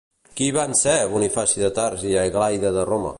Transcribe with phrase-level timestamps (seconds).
[0.37, 3.09] Qui van ser Bonifaci de Tars i Aglaida de Roma?